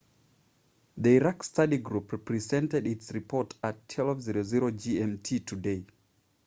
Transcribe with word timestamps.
the 0.97 1.11
iraq 1.17 1.43
study 1.43 1.77
group 1.77 2.25
presented 2.25 2.87
its 2.87 3.11
report 3.11 3.53
at 3.61 3.87
12.00 3.87 4.71
gmt 4.71 5.45
today 5.45 5.85